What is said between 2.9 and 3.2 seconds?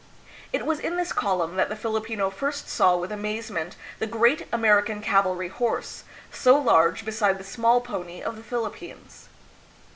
with